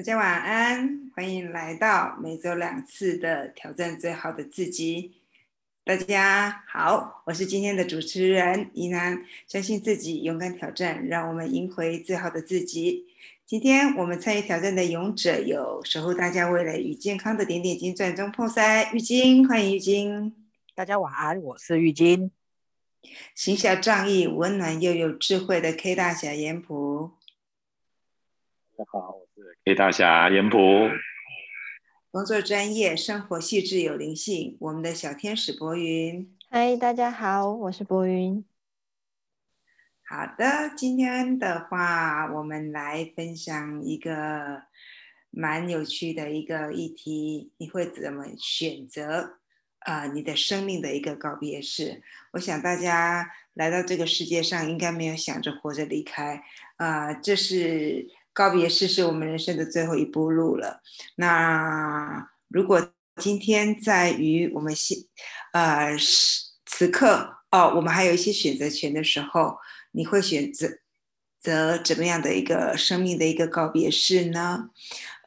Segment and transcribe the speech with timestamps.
[0.00, 5.12] 大家晚安，欢迎来到每周两次的挑战最好的自己。
[5.84, 13.08] 大家好，我是今天的主持人怡南，相信自己，勇敢挑战，让我们赢回最好的自己。
[13.44, 20.34] 今天我们参与挑战的勇者有守护大家未来与健康的点点金钻中破塞玉晶，欢迎玉晶。
[20.74, 22.30] 大家晚安，我是玉晶。
[23.34, 27.10] 行侠仗义、温暖又有智慧的 K 大侠严普。
[28.78, 29.28] 大家好，我
[29.62, 30.56] 是 K 大侠严普。
[32.10, 36.34] 工作专业，生活细致有灵性，我们的小天使博云。
[36.48, 38.42] 嗨，大家好，我是博云。
[40.02, 44.62] 好的，今天的话，我们来分享一个
[45.30, 47.52] 蛮有趣的一个议题。
[47.58, 49.38] 你会怎么选择
[49.80, 50.06] 啊？
[50.06, 52.02] 你的生命的一个告别式？
[52.32, 56.42] 我想大家来到这个世界上，应该没有想着活着离开
[56.76, 58.08] 啊，这是。
[58.40, 60.80] 告别式是我们人生的最后一步路了。
[61.16, 64.96] 那如果今天在于我们现，
[65.52, 65.94] 呃，
[66.64, 69.58] 此刻哦，我们还有一些选择权的时候，
[69.92, 70.70] 你会选择
[71.38, 74.70] 择怎么样的一个生命的一个告别式呢？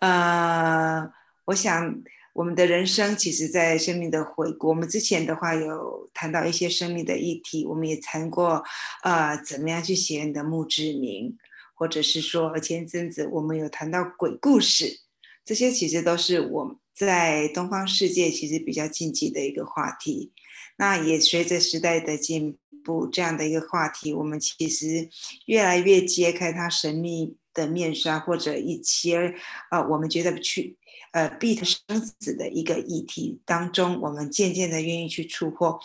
[0.02, 1.08] 呃，
[1.46, 2.02] 我想
[2.34, 8.64] 我们的人生其实，在生命的回顾，我们之前的话有谈到一些生命的议题，我们也谈过，
[9.04, 11.38] 呃，怎么样去写你的墓志铭。
[11.84, 15.02] 或者是说前一阵子我们有谈到鬼故事，
[15.44, 20.32] 这些其实都是我在东方世界其实比较禁忌的一个话题。
[20.78, 25.10] 那也随着时代的进步，这样的一个话题，我们其实
[25.46, 29.36] 越来越揭开它神秘的面纱，或者一些
[29.70, 30.78] 呃我们觉得去
[31.12, 35.78] 呃避生死的一个议题当中，我们渐渐的愿意去触破。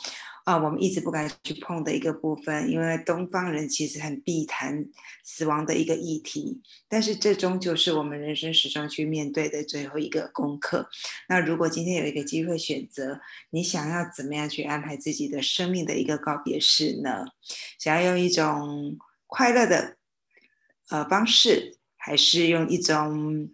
[0.49, 4.83] 啊，我们一直不敢去碰的一个部分，因为东方人其实很避谈
[5.23, 10.89] 死亡的一个议题，但是这终究是我们人生始终去面对的最后一个功课。
[11.29, 13.21] 那如果今天有一个机会选择，
[13.51, 17.27] 你想要怎么样去安排自己的生命的一个告别式呢？
[17.79, 19.99] 想要用一种快乐的
[20.89, 23.51] 呃方式，还是用一种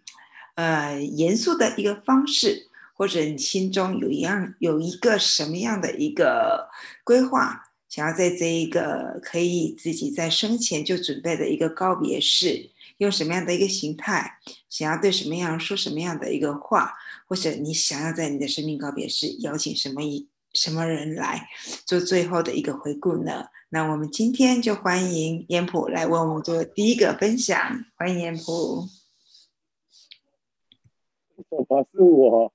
[0.55, 2.69] 呃严肃的一个方式？
[3.05, 6.71] 或者你心中有一样有一个什么样的一个
[7.05, 14.39] 规划，想要在这一个可以自己在生前就准备的一个告别式，用什么样的一个形态，
[14.71, 16.95] 想要对什么样说什么样的一个话，
[17.29, 21.47] 或者你想要在你的生命告别式邀请什么一什么人来
[21.85, 23.49] 做最后的一个回顾呢？
[23.69, 28.89] 那我们今天就欢迎烟普来为我们做第一个分享，欢迎烟普。
[31.51, 32.54] 我是我。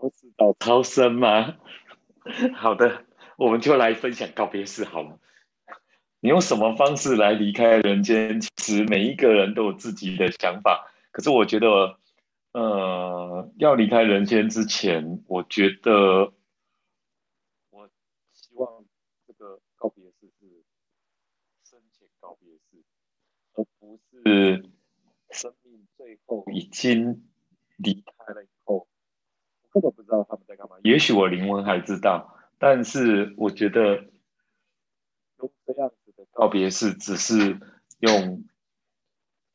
[0.00, 1.56] 超知道超生吗？
[2.56, 3.04] 好的，
[3.36, 5.18] 我们就来分享告别式好了。
[6.20, 8.40] 你用什么方式来离开人间？
[8.40, 10.90] 其实每一个人都有自己的想法。
[11.12, 11.98] 可是我觉得，
[12.52, 16.32] 呃，要离开人间之前，我觉得，
[17.68, 17.86] 我
[18.32, 18.84] 希望
[19.26, 20.64] 这个告别式是
[21.62, 22.82] 生前告别式，
[23.54, 24.64] 而不是
[25.30, 27.22] 生命最后已经
[27.76, 28.19] 离开。
[29.70, 30.76] 根本不知道他们在干嘛。
[30.82, 33.96] 也许我灵魂还知道，但是我觉得
[35.38, 37.56] 用这样子的告别式，只是
[38.00, 38.44] 用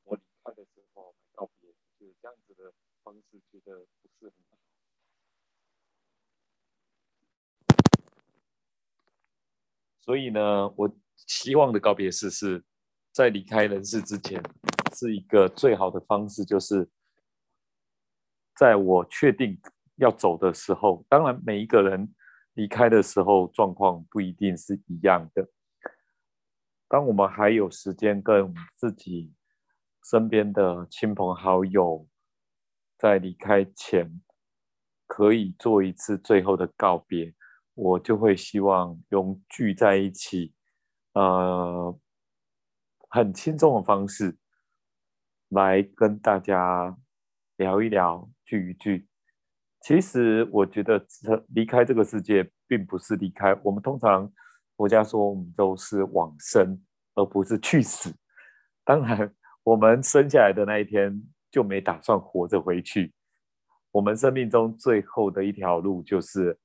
[0.06, 4.58] 我离开的时候告别，就这样子的方式，觉得不是很好。
[10.00, 12.64] 所以呢，我希望的告别式是
[13.12, 14.42] 在离开人世之前，
[14.94, 16.90] 是一个最好的方式，就是
[18.56, 19.60] 在我确定。
[19.96, 22.14] 要走的时候，当然每一个人
[22.54, 25.50] 离开的时候状况不一定是一样的。
[26.88, 29.34] 当我们还有时间跟自己
[30.04, 32.08] 身边的亲朋好友
[32.98, 34.22] 在离开前
[35.08, 37.34] 可以做一次最后的告别，
[37.74, 40.54] 我就会希望用聚在一起，
[41.14, 42.00] 呃，
[43.10, 44.38] 很轻松的方式
[45.50, 46.98] 来跟大家
[47.58, 49.08] 聊一聊，聚一聚。
[49.86, 51.00] 其实我觉得，
[51.50, 53.56] 离开这个世界并不是离开。
[53.62, 54.28] 我们通常
[54.76, 56.82] 国家说我们都是往生，
[57.14, 58.12] 而不是去死。
[58.84, 61.22] 当然，我们生下来的那一天
[61.52, 63.14] 就没打算活着回去。
[63.92, 66.58] 我们生命中最后的一条路，就是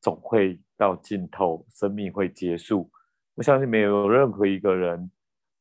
[0.00, 2.88] 总会到尽头，生命会结束。
[3.34, 5.10] 我相信没有任何一个人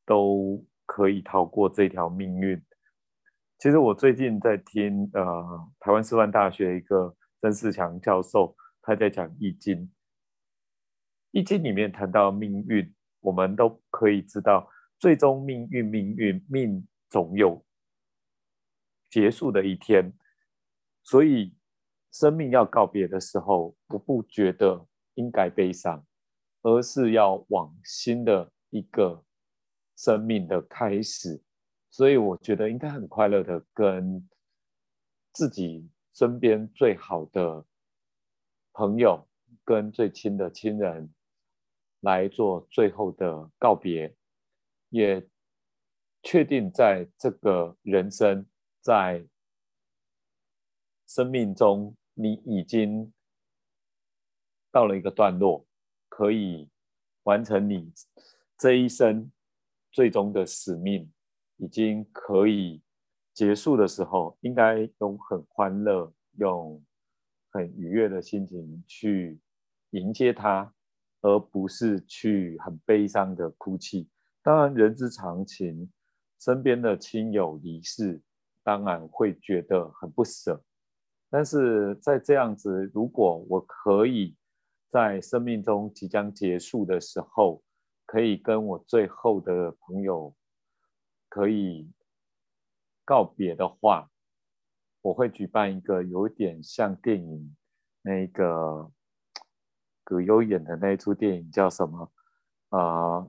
[0.06, 2.62] 都可以逃过这条命运。
[3.58, 9.76] 其实我最近在听呃台湾师范大学一个曾仕强教授，他在讲《易经》，
[11.32, 14.70] 《易经》里面谈到命运，我们都可以知道，
[15.00, 17.66] 最终命运命运命总有
[19.10, 20.14] 结束的一天，
[21.04, 21.56] 所以
[22.12, 26.06] 生命要告别的时候，我不觉得应该悲伤，
[26.62, 29.26] 而是要往新的一个
[29.96, 31.42] 生命的开始，
[31.98, 34.30] 所以我觉得应该很快乐的跟
[35.34, 37.66] 自己身边最好的
[38.72, 39.28] 朋友
[39.66, 41.12] 跟最亲的亲人
[42.02, 44.16] 来做最后的告别，
[44.90, 45.28] 也。
[46.24, 48.46] 确定在这个人生，
[48.82, 49.26] 在
[51.06, 53.14] 生命中，你已经
[54.70, 55.66] 到了一个段落，
[56.10, 56.70] 可以
[57.24, 57.94] 完成你
[58.58, 59.32] 这一生
[59.90, 61.10] 最终的使命，
[61.58, 62.82] 已经可以
[63.34, 66.84] 结束的时候，应该用很欢乐、用
[67.52, 69.40] 很愉悦的心情去
[69.92, 70.74] 迎接它，
[71.22, 74.08] 而不是去很悲伤的哭泣。
[74.42, 75.92] 当然，人之常情。
[76.40, 78.22] 身边的亲友离世，
[78.64, 80.64] 当然会觉得很不舍。
[81.32, 84.36] 但是在这样子，如果我可以
[84.88, 87.64] 在生命中即将结束的时候，
[88.06, 90.32] 可以跟我最后的朋友
[91.30, 91.92] 可以
[93.06, 94.10] 告别的话，
[95.02, 97.56] 我会举办一个有点像电影
[98.02, 98.92] 那个
[100.04, 102.12] 葛优演的那一出电影叫什么
[102.70, 103.28] 啊？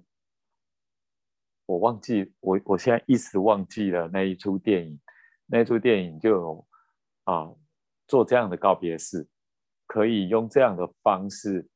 [1.66, 4.98] 我忘记我我现在一时忘记了那一出电影，
[5.46, 6.66] 那一出电影就有
[7.24, 7.54] 啊
[8.06, 9.28] 做这样的告别式，
[9.86, 11.68] 可以用这样的方式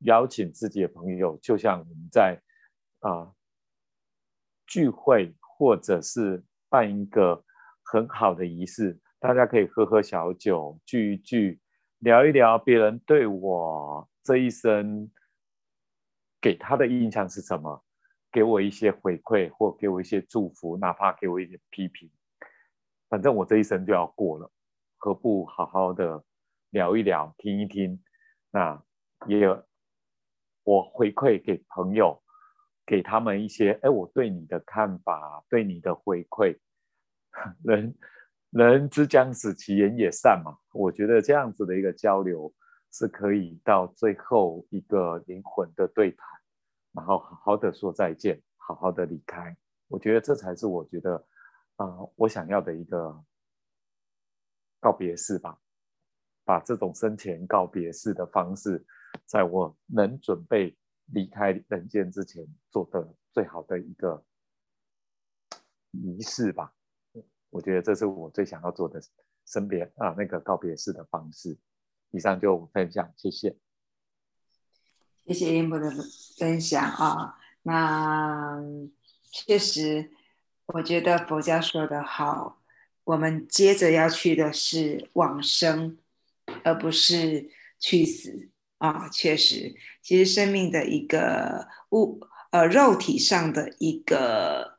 [0.00, 2.42] 邀请自己的朋友，就像我们在
[2.98, 3.32] 啊
[4.66, 7.44] 聚会或者是办一个
[7.82, 11.60] 很好的仪式，大家可以喝喝小酒，聚一聚，
[11.98, 15.10] 聊一聊别人对我这一生
[16.40, 17.84] 给他的印象是什么。
[18.30, 22.10] 给我一些回馈，或给我一些祝福，哪怕给我一点批评，
[23.08, 24.52] 反正我这一生就要过了，
[24.98, 26.22] 何不好好的
[26.68, 27.98] 聊一聊，听一听？
[28.50, 28.80] 那
[29.26, 29.64] 也有
[30.62, 32.22] 我回馈给朋友，
[32.88, 36.58] 给他们一些，哎，我对你的看法，对你的回馈，
[37.62, 37.94] 人
[38.48, 40.56] 人之将死，其言也善嘛。
[40.72, 42.50] 我觉得这样子的一个交流，
[42.90, 46.26] 是可以到最后一个灵魂的对谈。
[46.94, 49.54] 然后好好的说再见，好好的离开，
[49.88, 51.22] 我觉得这才是我觉得，
[51.76, 51.86] 啊，
[52.16, 53.22] 我想要的一个
[54.80, 55.58] 告别式吧。
[56.42, 58.82] 把这种生前告别式的方式，
[59.26, 60.74] 在我能准备
[61.12, 64.24] 离开人间之前做的最好的一个
[65.90, 66.72] 仪式吧。
[67.50, 69.00] 我觉得这是我最想要做的
[69.46, 71.58] 身边啊那个告别式的方式。
[72.10, 73.56] 以上就分享，谢谢。
[75.26, 75.90] 谢谢英博的
[76.38, 78.58] 分享啊，那
[79.30, 80.10] 确实，
[80.68, 82.62] 我觉得佛教说的好，
[83.04, 85.98] 我们接着要去的是往生，
[86.64, 88.48] 而不是去死
[88.78, 89.08] 啊。
[89.10, 92.20] 确实，其实生命的一个物
[92.50, 94.76] 呃肉体上的一个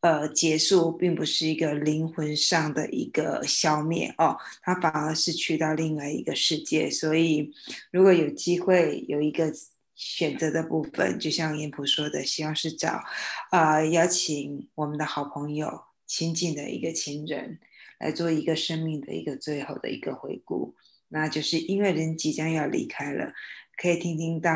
[0.00, 6.90] 呃结束，并不是一个灵魂上的一个消灭哦，它反而是去到另外一个世界。
[6.90, 7.52] 所以，
[7.90, 9.52] 如果有机会有一个。
[10.00, 13.02] 选择的部分，就像严普说的，希望是找
[13.50, 17.58] 啊邀请我们的好朋友、亲近的一个亲人
[17.98, 20.76] 来做一个生命的一个最后的一个回顾。
[21.08, 23.32] 那就是因为人即将要离开了，
[23.76, 24.52] 可以听听到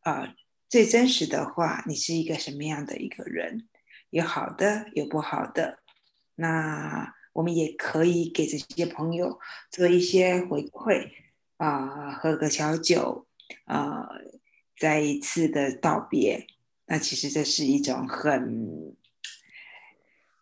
[0.00, 0.34] 啊
[0.68, 3.68] 最真实的话，你是一个什么样的一个人，
[4.10, 5.80] 有好的，有不好的。
[6.36, 9.38] 那我们也可以给这些朋友
[9.70, 11.10] 做一些回馈
[11.56, 13.26] 啊，喝个小酒
[13.64, 14.08] 啊。
[14.80, 16.46] 再一次的道别，
[16.86, 18.96] 那其实这是一种很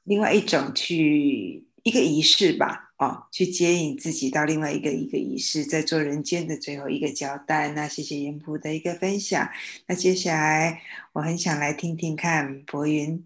[0.05, 7.69] 另外一种去一个仪式吧，哦，去接引自己到另外一个一个仪式，在做人间的最后一个交代。
[7.69, 9.49] 那谢谢严普的一个分享。
[9.87, 13.25] 那接下来我很想来听听看博云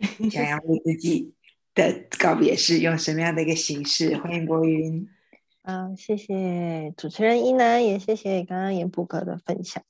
[0.28, 1.32] 想要为自己
[1.72, 4.16] 的告别式用什么样的一个形式？
[4.16, 5.08] 欢迎博云。
[5.62, 9.84] 啊，谢谢主持人一楠，也谢谢刚刚严普哥的分享。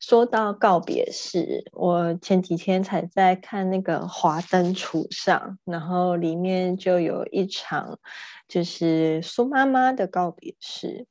[0.00, 7.98] 说到告别式，我前几天才在看那个《华灯初上》，然后里面就有一场
[8.48, 11.06] 就是苏妈妈的告别式。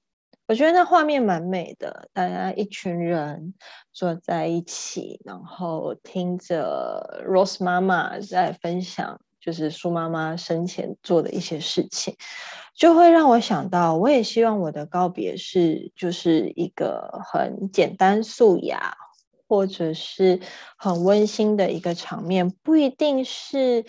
[0.47, 3.53] 我觉得那画面蛮美的，大家一群人
[3.93, 9.21] 坐在一起，然后听着 Rose 妈妈在分享。
[9.39, 12.15] 就是苏妈妈生前做的一些事情，
[12.73, 18.95] 就会让我想到，我也希望我的告别是就是一个很简单素雅，
[19.47, 20.39] 或者是
[20.77, 23.85] 很温馨的一个场面，不一定是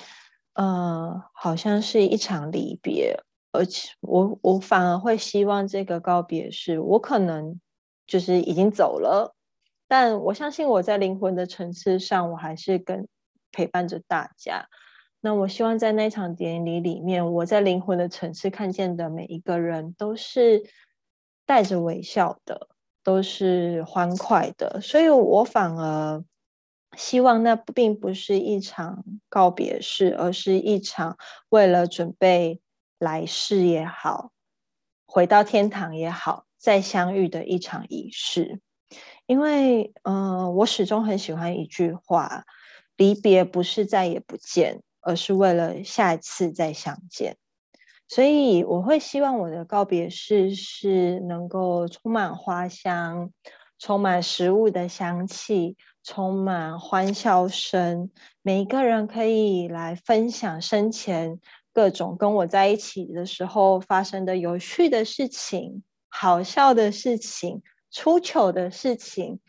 [0.55, 3.21] 呃，好像是一场离别，
[3.53, 7.61] 而且我我反而会希望这个告别是，我可能
[8.07, 9.35] 就是已经走了，
[9.89, 13.09] 但我相信我在灵魂的层次上，我还是跟
[13.53, 14.69] 陪伴着大家。
[15.21, 20.63] 那我希望在那场典礼里面，我在灵魂的层次看见的每一个人都是
[21.47, 22.69] 带着微笑的，
[23.05, 26.25] 都是欢快的，所以我反而。
[26.97, 31.17] 希望那并不是一场告别式，而是一场
[31.49, 32.61] 为了准备
[32.99, 34.33] 来世也好，
[35.07, 38.61] 回到天堂也好，再相遇的一场仪式。
[39.27, 42.45] 因为，嗯，我始终很喜欢一句话：
[42.97, 47.37] 离别不是再也不见，而是为了下一次再相见。
[48.09, 53.31] 所以，我会希望我的告别式是能够充满花香，
[53.79, 55.77] 充满食物的香气。
[56.03, 61.39] 充满欢笑声，每一个人可以来分享生前
[61.75, 69.41] 各种跟我在一起的时候发生的有趣的事情、好笑的事情、出糗的事情，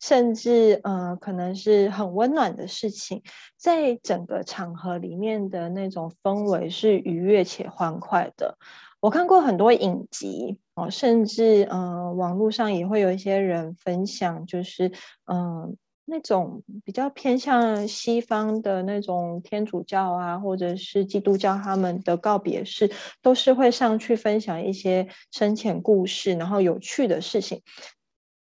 [0.00, 3.22] 甚至呃，可能是很温暖的事情，
[3.56, 8.56] 在整个场合里面的那种氛围是愉悦且欢快的。
[9.00, 14.90] 我看过很多影集哦，甚至嗯，网络上也会有一些人分享，就是
[15.26, 15.76] 嗯。
[16.10, 27.62] 那种比较偏向西方的那种天主教啊，或者是基督教，他们的告别式都是会上去分享一些深浅故事，然后有趣的事情，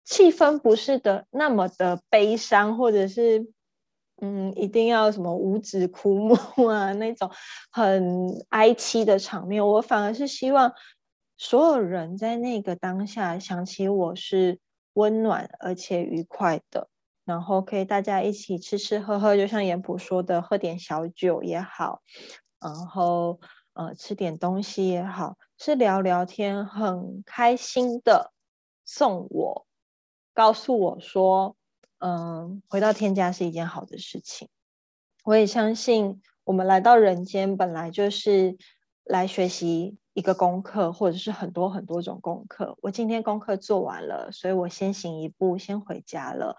[0.04, 3.47] 气氛不是的那么的悲伤，或者是
[4.21, 7.30] 嗯，一定要什么五指枯木啊那种
[7.71, 9.66] 很哀凄的场面。
[9.66, 10.71] 我反而是希望
[11.38, 14.59] 所有人在那个当下想起我是
[14.92, 16.88] 温暖而且愉快的。
[17.24, 22.02] 然后可以大家一起吃吃喝喝，就像严普说的，喝点小酒也好，
[22.60, 23.40] 然后
[23.72, 28.32] 呃吃点东西也好，是聊聊天，很开心的
[28.84, 29.66] 送我，
[30.34, 31.56] 告诉我说，
[31.98, 34.48] 嗯，回到天家是一件好的事情。
[35.24, 38.58] 我也相信，我们来到人间本来就是
[39.04, 42.76] 来学习一个功课，或者是很多很多种功课。
[42.82, 46.58] 我今天功课做完了，所以我先行一步，先回家了。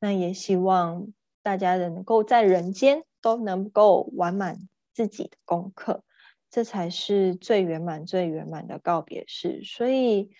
[0.00, 1.08] 那也希望
[1.42, 6.04] 大家能够在人间都能够完满自己的功课，
[6.50, 9.62] 这才是最圆满、最圆满的告别式。
[9.64, 10.30] 所以，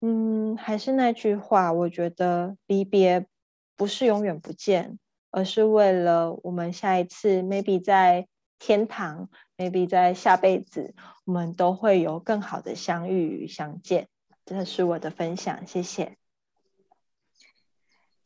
[0.00, 3.26] 嗯，还是那句话，我觉得离别
[3.76, 4.98] 不是永远不见，
[5.30, 8.28] 而是为了我们下一次，maybe 在
[8.58, 10.94] 天堂，maybe 在下辈子，
[11.24, 14.08] 我们都会有更好的相遇与相见。
[14.44, 16.21] 这是我的分享，谢谢。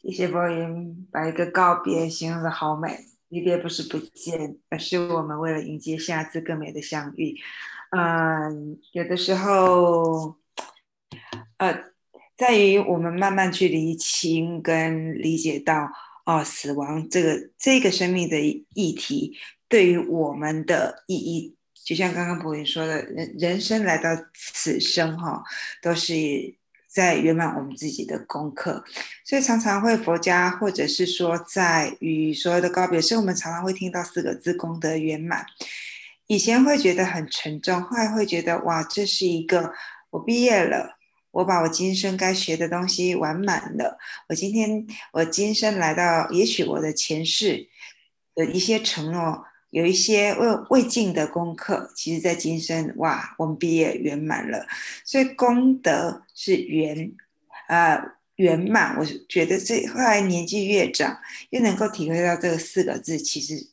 [0.06, 2.96] 一些播音把一个告别形容的好美，
[3.28, 7.36] 离别不是不见，而是我们为了迎接下次更美的相遇。
[7.90, 10.36] 嗯，有的时候，
[11.56, 11.86] 呃，
[12.36, 15.90] 在于我们慢慢去理清跟理解到，
[16.24, 19.36] 哦，死亡这个这个生命的议题
[19.68, 25.42] 对于我们的意义，就像刚刚博云说的，人人生来到此生哈，
[25.82, 26.54] 都是。
[26.96, 28.82] 在圆满我们自己的功课，
[29.22, 35.44] 所以常常会佛家，或者是说在与所有的告别所以，我们常常会听到四个字“功德圆满”。
[36.26, 39.74] 以前会觉得很沉重，后来会觉得哇，这是一个
[40.08, 40.96] 我毕业了，
[41.32, 43.98] 我把我今生该学的东西完满了。
[44.30, 47.68] 我今天我今生来到，也许我的前世
[48.34, 49.44] 的一些承诺。
[49.70, 54.66] 有一些未未尽的功课，其实，在今生哇，我们毕业圆满了，
[55.04, 57.12] 所以功德是圆，
[57.68, 58.00] 呃，
[58.36, 58.96] 圆满。
[58.96, 61.18] 我觉得这后来年纪越长，
[61.50, 63.68] 越能够体会到这个四个字，其实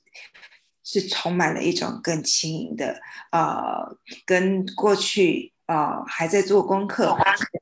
[0.84, 3.00] 是充满了一种更轻盈的，
[3.32, 7.16] 呃，跟过去呃还在做功课，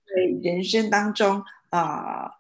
[0.08, 2.32] 对人生当中啊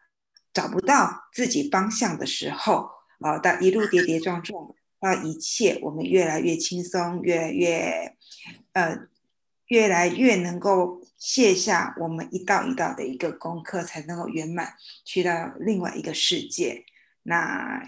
[0.53, 4.73] 找不到自己方向的时候，啊，到一路跌跌撞撞。
[5.01, 8.15] 到一切，我们越来越轻松，越来越，
[8.73, 9.07] 呃，
[9.65, 16.85] 越来越能够卸下我们一道一道的一个功课，才能够圆满去到另外一个世界。
[17.23, 17.83] 那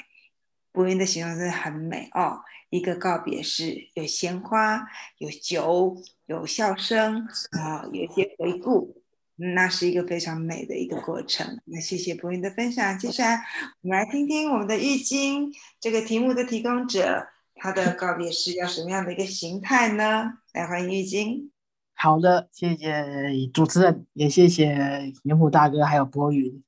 [0.71, 2.41] 博云的形容真的很美哦，
[2.71, 4.87] 一个告别式，有鲜花，
[5.19, 9.02] 有酒，有笑声啊，有一些回顾。
[9.35, 11.59] 那是一个非常美的一个过程。
[11.65, 12.97] 那谢谢博云的分享。
[12.99, 13.43] 接下来
[13.81, 20.33] 我们来听听我们的易经这个题目的提供者，他的 告别式要什么样的一个形态呢？
[20.53, 21.51] 来欢迎易经。
[21.95, 26.63] 好的，谢谢主持人，也谢谢严虎大哥还有博云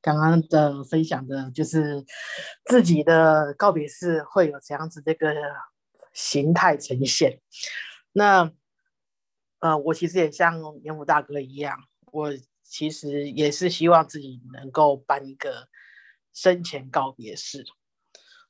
[0.00, 2.04] 刚刚的分享的，就是
[2.66, 5.34] 自己的告别式会有怎样子这个
[6.12, 7.40] 形态呈现。
[8.12, 8.52] 那
[9.60, 11.78] 呃，我其实也像严武大哥一样，
[12.16, 12.32] 我
[12.62, 15.68] 其实也是希望自己能够办一个
[16.32, 17.66] 生前告别式。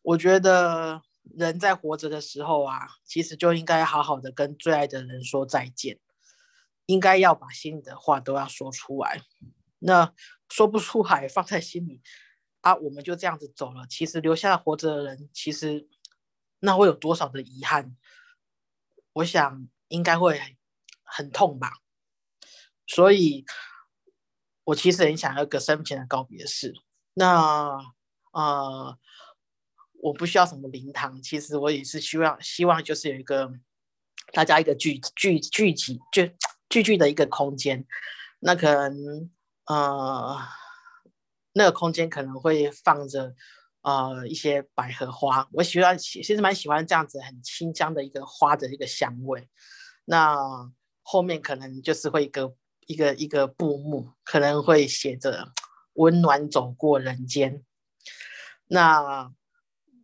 [0.02, 1.02] 我觉得
[1.36, 5.98] 人在活着的时候啊，其实就应该好好的跟最爱的人说再见，
[6.86, 9.20] 应该要把心里的话都要说出来。
[9.80, 10.14] 那
[10.48, 12.00] 说不出来，放在心里
[12.60, 13.84] 啊，我们就这样子走了。
[13.88, 15.88] 其实留下活着的人，其实
[16.60, 17.96] 那会有多少的遗憾？
[19.14, 20.40] 我想应该会
[21.02, 21.72] 很痛吧。
[22.86, 23.44] 所以，
[24.64, 26.74] 我其实很想要个生前的告别式。
[27.14, 27.78] 那
[28.32, 28.98] 呃，
[30.02, 33.52] 我不需要什么灵堂，其实我也是希望，希望就是有一个
[34.32, 36.28] 大家一个聚聚聚集就
[36.68, 37.86] 聚聚的一个空间。
[38.40, 39.30] 那可能。
[39.68, 40.38] 呃，
[41.52, 43.34] 那个空间可能会放着
[43.82, 49.50] 呃一些百合花，我喜欢其实蛮喜欢这样子很清香的一个花的一个香味。
[50.04, 50.36] 那
[51.02, 52.54] 后面可能就是会一个
[52.86, 55.52] 一个一个布幕，可能会写着
[55.94, 57.64] “温暖走过人间”。
[58.68, 59.32] 那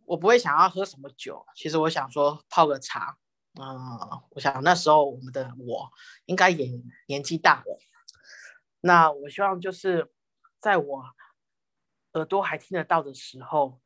[0.05, 3.17] 我不会想要喝什么酒，其实我想说泡个茶。
[3.59, 5.91] 嗯，我想那时候我们的我
[6.25, 6.71] 应该也
[7.07, 7.79] 年纪大了。
[8.81, 10.11] 那我希望就是
[10.59, 11.03] 在我
[12.13, 13.79] 耳朵还听得到的时候，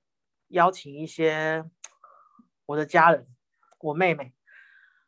[0.48, 1.70] 邀请一些
[2.66, 3.27] 我的家人、
[3.80, 4.34] 我妹妹、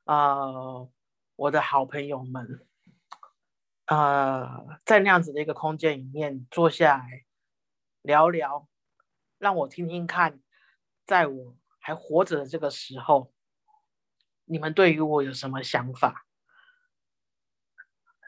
[0.03, 0.89] 呃，
[1.35, 2.67] 我的好朋友们，
[3.89, 7.25] 呃，在那样子的一个空间里面坐下来
[8.03, 8.67] 聊聊，
[9.39, 10.39] 让我听听看，
[11.07, 13.33] 在我还活着的这个时候，
[14.45, 16.27] 你们对于我有什么想法？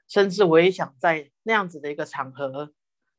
[0.07, 2.73] 甚至我也想在那样子的一个场合，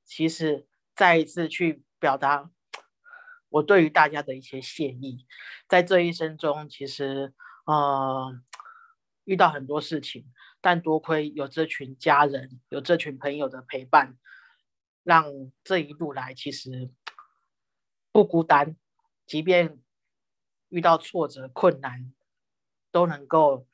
[0.05, 2.51] 其实再一次去表达
[3.51, 5.27] 我对于大家的一些谢意。
[5.69, 7.33] 在这一生中，其实
[7.67, 8.37] 呃
[9.25, 10.31] 遇到很多事情，
[10.63, 14.17] 但多亏有这群家人、有这群朋友的陪伴，
[15.03, 15.27] 让
[15.63, 16.91] 这一路来其实
[18.11, 18.77] 不孤单。
[19.27, 19.79] 即便
[20.69, 22.15] 遇到挫折、困难，
[22.91, 23.67] 都能够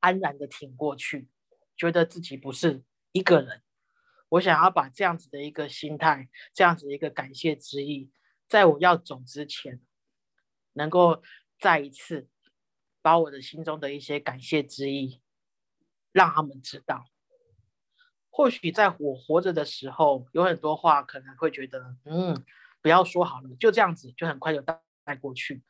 [0.00, 1.28] 安然的挺过去。
[1.76, 3.62] 觉得自己不是一个人，
[4.28, 8.10] 我想要把这样子的一个心态，这样子的一个感谢之意，
[8.46, 9.80] 在我要走之前，
[10.74, 11.22] 能够
[11.58, 12.28] 再一次
[13.00, 15.22] 把我的心中的一些感谢之意，
[16.12, 17.06] 让他们知道。
[18.30, 22.44] 或许在我活着的时候，有很多话可能会觉得，嗯，
[22.80, 25.62] 不要说好了，就这样子，就很快就带过去。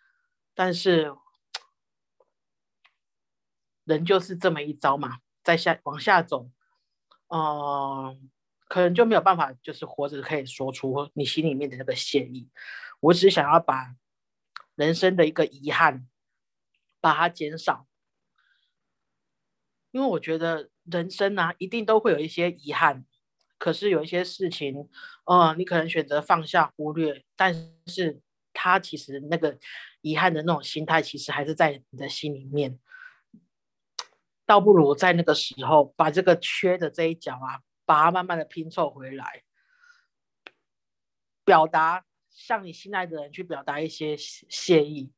[0.54, 1.14] 但是，
[3.84, 5.20] 人就是这么一招嘛。
[5.42, 6.50] 再下往下走，
[7.28, 8.30] 嗯，
[8.68, 12.50] 可能就没有办法，就是活着可以说出你心里面的那个谢意。
[13.00, 13.96] 我只是想要把
[14.74, 16.06] 人生的一个遗憾
[17.00, 17.88] 把它减少，
[19.92, 23.04] 因为我觉得人生呢一定都会有一些遗憾，
[23.58, 24.88] 可是有一些事情，
[25.24, 27.54] 嗯，你可能选择放下忽略，但
[27.86, 28.20] 是
[28.52, 29.58] 他其实那个
[30.00, 32.78] 遗憾的那种心态，其实还是在你的心里面。
[34.46, 39.44] 倒不如在那个时候把这个缺的这一角啊，把它慢慢的拼凑回来，
[41.44, 45.12] 表达向你心爱的人去表达一些谢意，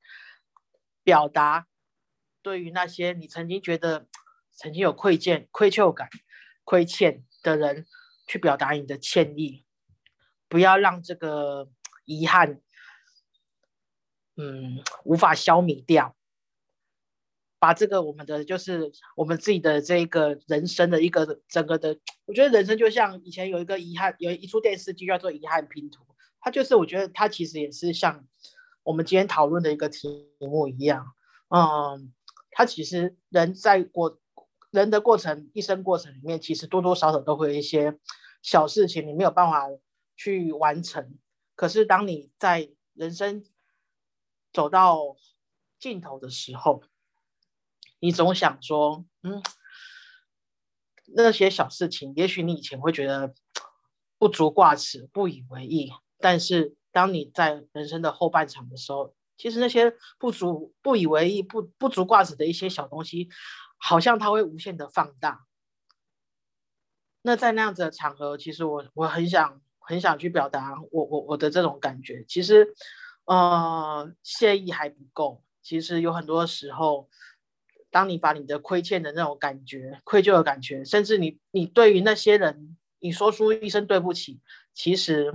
[1.02, 1.66] 表达
[2.42, 4.06] 对于那些你曾经觉得
[4.54, 6.08] 曾经有愧欠、愧疚感、
[6.64, 7.86] 亏欠的人
[8.26, 9.64] 去表达你的歉意，
[10.48, 11.70] 不要让这个
[12.04, 12.60] 遗憾，
[14.36, 16.16] 嗯，无法消弭掉。
[17.58, 26.02] 把这个我们的就是我们自己的这个人生的一个整个的，我觉得人生就像以前有一个遗憾，有一出电视剧叫做《遗憾拼图》，
[26.40, 28.26] 它就是我觉得它其实也是像
[28.82, 30.08] 我们今天讨论的一个题
[30.40, 31.06] 目一样，
[31.50, 32.12] 嗯，
[32.50, 34.20] 它其实人在过
[34.72, 37.96] 人的过程一生过程里面，其实多多少少都会有一些
[38.42, 39.68] 小事情你没有办法
[40.16, 41.16] 去完成，
[41.54, 43.44] 可是当你在人生
[44.52, 45.14] 走到
[45.78, 46.82] 尽头的时候。
[48.04, 49.40] 你总想说，嗯，
[51.14, 53.32] 那些小事情，也许你以前会觉得
[54.18, 63.28] 不足挂齿、不以为意，但是当你在人生的后半场的时候，其实那些不足、不以为意、不不足挂齿的一些小东西，
[63.82, 65.46] 好像它会无限的放大。
[67.22, 72.24] 那在那样子的场合，其实我我很想很想去表达我我我的这种感觉。
[72.28, 72.72] 其实，
[73.24, 75.42] 呃，谢意还不够。
[75.60, 77.08] 其实有很多时候。
[77.94, 84.40] 当你把你的亏欠的那种感觉、愧疚的感觉，甚至你你对于那些人，你说出一声对不起，
[84.72, 85.30] 其实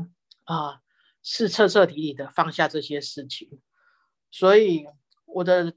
[0.45, 0.81] 啊
[1.21, 3.61] 是彻彻底底的放下这些事情。
[4.31, 4.87] 所以
[5.25, 5.71] 我的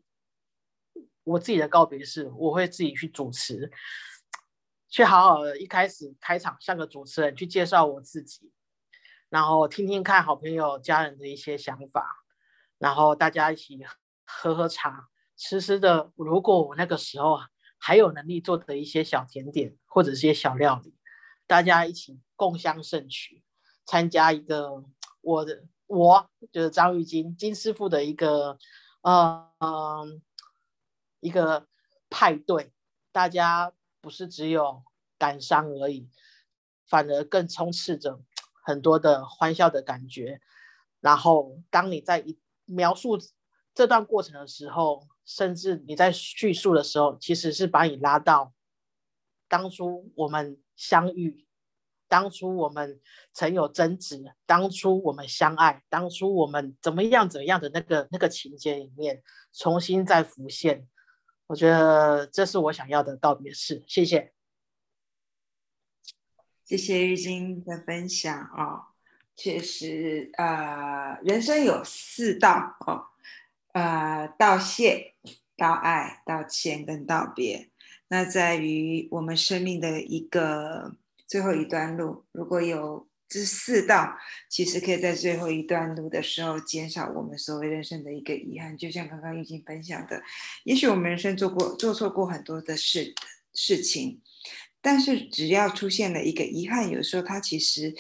[1.31, 3.71] 我自己的告别式，我会自己去主持，
[4.89, 8.51] 去好好的一开始开场像个主持人去介绍我自己，
[9.29, 12.05] 然后听听看好朋友家人的一些想法，
[12.79, 13.79] 然后大家一起
[14.27, 16.11] 喝喝茶，吃吃的。
[16.17, 17.39] 如果我那个时候
[17.79, 20.97] 还有能力做的一些小甜点或者一些小料理，
[21.47, 23.45] 大家一起共襄盛举，
[23.87, 24.83] 参加一个
[25.21, 28.59] 我的我就是张玉金金师傅的一个
[29.03, 30.21] 呃嗯。
[31.21, 31.67] 一个
[32.09, 32.73] 派对，
[33.13, 34.83] 大家不是只有
[35.19, 36.09] 感伤而已，
[36.87, 38.21] 反而更充斥着
[38.65, 40.41] 很多的欢笑的感觉。
[41.01, 43.19] 然后，当你在一描述
[43.75, 48.53] 这段过程的时候，甚至你在叙述的时候，其实是把你拉到
[49.49, 51.47] 当初我们相遇，
[52.09, 53.01] 当初我们
[53.33, 60.89] 曾有争执，当初我们相爱，当初我们怎么样怎么样的那个那个情节里面，重新再浮现。
[61.51, 64.33] 我觉得这是我想要的告别式，谢谢，
[66.65, 68.95] 谢谢玉晶的分享哦。
[69.35, 73.09] 确实，呃，人生有四道哦，
[73.73, 75.17] 呃，道谢、
[75.57, 77.69] 道爱、道歉跟道别。
[78.07, 80.95] 那在于我们生命的一个
[81.27, 83.10] 最后一段路，如果有。
[83.31, 84.13] 这四道
[84.49, 88.77] 其实可以在最后一段路的时候减少我们所谓人生的一个遗憾。
[88.77, 90.21] 就像刚刚玉晶分享的，
[90.65, 93.15] 也许我们人生做过做错过很多的事
[93.55, 94.21] 事情，
[94.81, 97.95] 但是只要出现了一个遗憾，有时候它其实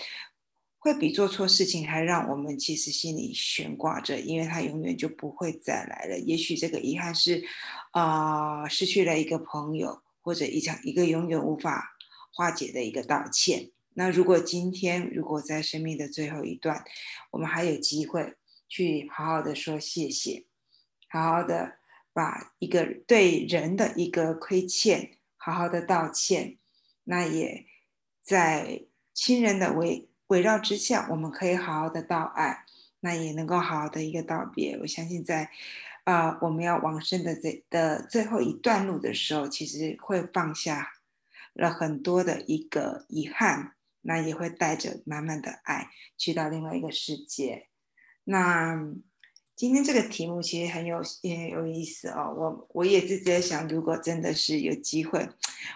[0.78, 6.18] 会比做错事情还让我们其实心里悬挂着，因为它永远就不会再来了。
[6.18, 7.44] 也许这个遗憾是
[7.92, 11.96] 啊，失去了一个朋友，或者一场一个永远无法
[12.32, 13.70] 化解的一个道歉。
[13.94, 16.84] 那如果今天，如果在生命的最后一段，
[17.32, 18.36] 我们还有机会
[18.68, 20.46] 去好好的说谢谢，
[21.08, 21.78] 好好的
[22.12, 26.56] 把一个对人的一个亏欠，好好的道歉，
[27.04, 27.66] 那也
[28.22, 32.64] 在亲人的围围绕之下，我们可以好好的道爱，
[33.00, 34.78] 那也能够好好的一个道别。
[34.78, 35.50] 我相信在
[36.04, 40.92] 啊，我们要往生的这的最后一段路的时候，其实会放下
[41.54, 43.74] 了很多的一个遗憾。
[44.02, 47.68] 那也会带着满满的爱去到另外一个世界。
[48.24, 48.78] 那
[49.56, 52.34] 今天这个题目其实很有也有意思哦。
[52.34, 55.28] 我我也是在想，如果真的是有机会，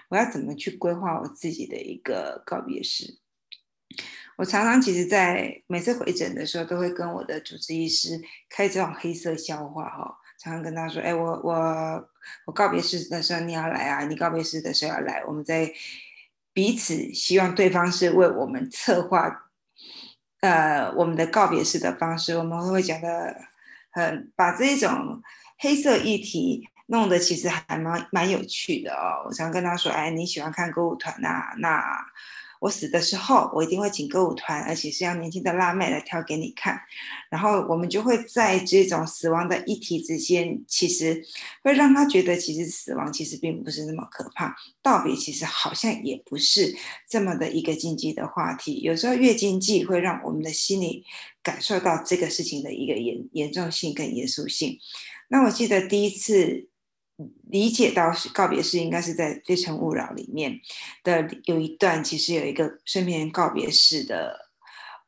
[0.09, 3.19] 我要怎么去规划我自己的一个告别式？
[4.39, 10.19] 我常常其实，在每次回诊的时候，都会跟我的主治医师开这种黑色笑话哈。
[10.39, 12.11] 常常跟他说：“哎，我我
[12.47, 15.73] 我告别式的时候你要来啊，你告别式的时候要来，我们在。”
[16.55, 19.51] 彼此希望对方是为我们策划，
[20.41, 23.37] 呃，我们的告别式的方式，我们会讲的
[23.91, 25.21] 很把这种
[25.59, 29.27] 黑色议题弄得其实还蛮蛮有趣的哦。
[29.27, 31.55] 我常跟他说：“哎，你喜欢看歌舞团呐？
[31.59, 31.83] 那。”
[32.65, 36.81] 我死的时候，我一定会请歌舞团，而且是要年轻的辣妹来跳给你看。
[37.29, 41.23] 然后我们就会在这种死亡的议题之间，其实
[41.63, 46.75] 会让他觉得，其实死亡其实并不是那么可怕，道别其实好像也不是
[47.07, 48.81] 这么的一个禁忌的话题。
[48.81, 51.05] 有时候越禁忌，会让我们的心里
[51.43, 54.79] 感受到这个事情的一个严严重性跟严肃性。
[55.29, 56.71] 那我记得第一次。
[57.49, 60.61] 理解到是告别式应该是在《非诚勿扰》里面
[61.05, 64.51] 的有一段，其实有一个生命人告别式的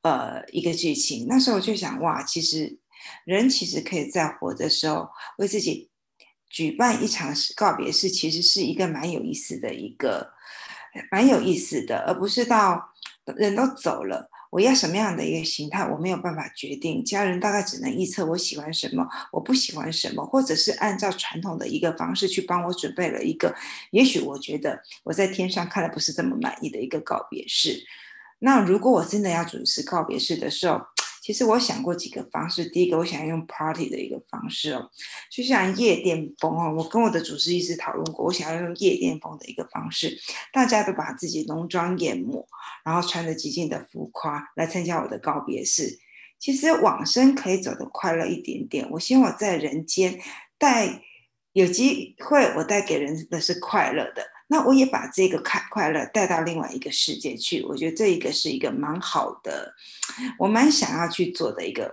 [0.02, 1.26] 呃一个剧情。
[1.28, 2.78] 那时候我就想，哇，其实
[3.24, 5.90] 人其实可以在活的时候为自己
[6.48, 10.32] 举办一场告别式，其实是一个蛮有意思的一个
[11.10, 12.94] 蛮有意思的，而不是到
[13.36, 14.30] 人都走了。
[14.50, 17.04] 我要什么样的一个形态，我没有办法决定。
[17.04, 23.54] 家人大概只能预测我喜欢什么，我不喜欢什么，或者是按照传统的一个方式去帮我准备了一个，
[23.90, 27.84] 也许我觉得我在天上看的不是这么满意的一个告别式。
[28.38, 30.80] 那如果我真的要主持告别式的时候，
[31.26, 34.88] 其实我想过几个方式，第一个我想用 party 的一个方式哦，
[35.28, 40.16] 就像夜店风哦，我跟我的主持一直讨论过，我想要用夜店风的一个方式，
[40.52, 42.46] 大家都把自己浓妆艳抹，
[42.84, 45.98] 然后穿的极尽的浮夸来参加我的告别式。
[46.38, 50.20] 其实往生可以走得快乐一点点，我希望我在人间
[50.58, 51.02] 带
[51.54, 54.24] 有机会，我带给人的是快乐的。
[54.48, 59.74] 那我也把这个快快乐带到另外一个世界去，我觉得这一个是一个蛮好的，
[60.38, 61.92] 我蛮想要去做的一个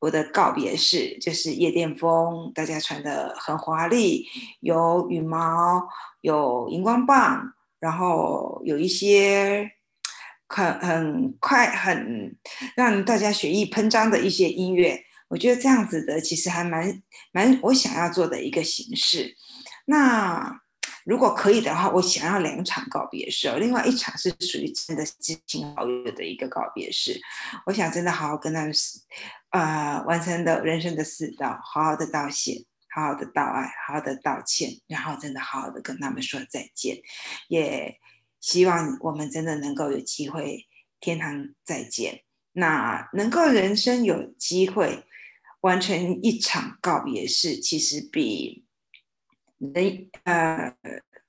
[0.00, 4.26] 我的告别式，就是夜店风，大家穿的很华丽，
[4.60, 5.88] 有羽毛，
[6.20, 9.70] 有荧光棒，然后有一些
[10.48, 12.36] 很很快很
[12.74, 19.36] 让大家血液喷张的一些音乐，我觉得这样子的其实还蛮蛮我想要做的一个形式。
[19.84, 20.60] 那
[21.08, 27.18] 如果可以的话，我想要两场告别式，另外一场是属于真的知心好友的一个告别式。
[27.64, 28.74] 我想真的好好跟他们，
[29.48, 32.62] 呃，完成的人生的四道，好好的道谢，
[32.94, 36.98] 好好的道爱，好好的道歉，然后真的好好的跟他们说再见。
[37.48, 37.98] 也
[38.38, 40.66] 希望我们真的能够有机会
[41.00, 42.20] 天堂再见。
[42.52, 45.06] 那能够人生有机会
[45.62, 48.67] 完成一场告别式，其实比。
[49.58, 50.72] 人呃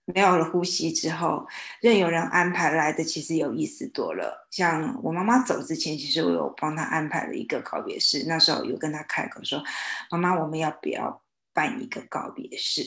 [0.06, 1.46] 没有了呼吸之后，
[1.82, 4.48] 任由人安排来的，其实有意思多了。
[4.50, 9.64] 像我妈妈走之前，其实我有帮她安排了一个告别式，那时候有跟她开口说
[10.10, 11.22] ：“妈妈，我们要不要
[11.54, 12.82] 办一个告别式？”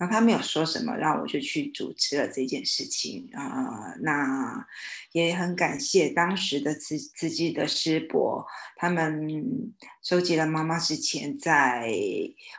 [0.00, 3.94] 那他没有说什么，然后我就去主持了这件事情啊。
[4.00, 4.66] 那
[5.12, 9.70] 也很感谢当时的慈慈济的师伯，他们
[10.02, 11.92] 收集了妈妈之前在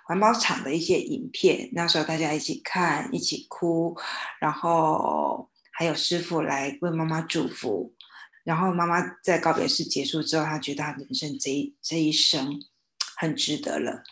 [0.05, 3.97] 环保厂的一些影片，那时候大家一起看，一起哭，
[4.39, 7.95] 然后还有师傅来为妈妈祝福。
[8.43, 12.61] 然后妈妈在告别式结束之后，她觉得她人生这一这一生
[13.17, 14.03] 很值得了。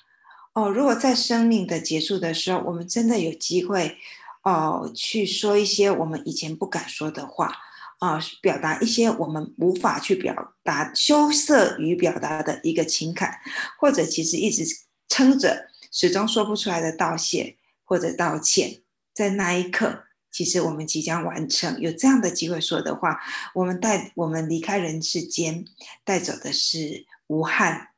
[0.54, 3.98] 哦，如果在生命的结束的时候，我们真的有机会，
[4.44, 7.56] 哦，去说一些我们以前不敢说的话，
[8.00, 13.40] 啊，表达一些我们无法去表达、羞涩于表达的一个情感，
[13.80, 14.66] 或者其实一直
[15.08, 18.82] 撑着，始终说不出来的道谢或者道歉，
[19.14, 21.80] 在那一刻，其实我们即将完成。
[21.80, 23.20] 有这样的机会说的话，
[23.54, 25.64] 我们带我们离开人世间，
[26.04, 27.90] 带走的是无憾，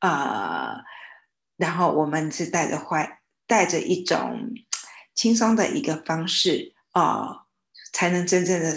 [0.00, 0.82] 啊。
[1.60, 4.50] 然后我们是带着怀，带着一种
[5.14, 7.44] 轻松的一个方式啊，
[7.92, 8.74] 才能真正的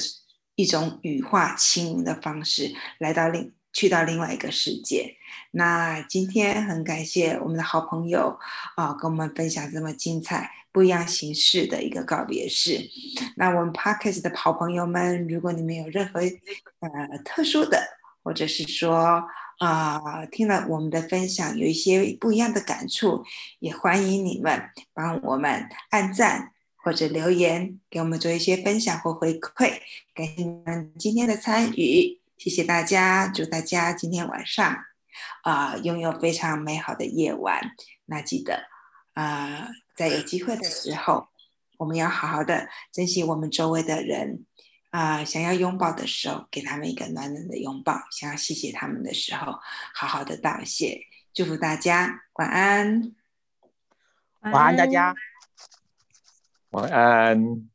[0.55, 5.15] 一种羽化轻盈的方式来到另去到另外一个世界。
[5.51, 8.37] 那今天很感谢我们的好朋友
[8.75, 12.81] 啊，跟我们分享这么精彩、不一样形式的一个告别式。
[13.37, 17.81] 那我们 Parkes 的好朋友们，如果你们有任何呃特殊的，
[18.21, 19.23] 或者是说。
[19.59, 23.23] 啊，听了我们的分享，有一些不一样的感触，
[23.59, 24.61] 也欢迎你们
[24.93, 29.79] 帮我们按赞或者留言，给我们做一些分享或回馈。
[30.13, 34.75] 感谢你们今天的参与，谢谢大家，祝大家今天晚上
[35.43, 37.61] 啊拥有非常美好的夜晚。
[38.05, 38.63] 那记得
[39.13, 41.27] 啊，在有机会的时候，
[41.77, 44.45] 我们要好好的珍惜我们周围的人。
[44.93, 49.59] 啊，想要拥抱的时候，给他们一个暖暖的拥抱；想要谢谢他们的时候，
[49.91, 51.01] 好好的道谢。
[51.33, 53.15] 祝福大家晚安，
[54.41, 55.15] 晚安大家，
[56.69, 57.72] 晚安。